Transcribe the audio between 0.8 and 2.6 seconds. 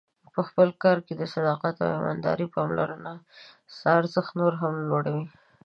کار کې د صداقت او ایماندارۍ